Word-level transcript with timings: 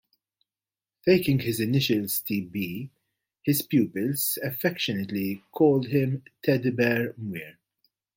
Taking 1.05 1.41
his 1.41 1.59
initials 1.59 2.21
T 2.21 2.41
B 2.41 2.89
his 3.43 3.61
pupils 3.61 4.39
affectionately 4.43 5.43
called 5.51 5.89
him 5.89 6.23
Teddy 6.43 6.71
Bear 6.71 7.13
Muir. 7.17 7.59